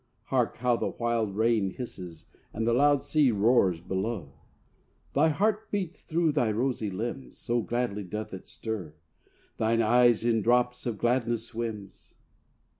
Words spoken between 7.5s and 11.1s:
gladly doth it stir; Thine eye in drops of